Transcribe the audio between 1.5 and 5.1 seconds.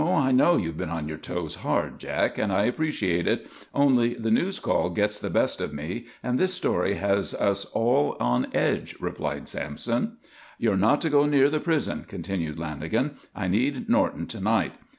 hard, Jack, and I appreciate it. Only the news call